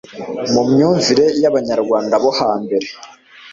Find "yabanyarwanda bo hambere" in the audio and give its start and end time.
1.43-2.87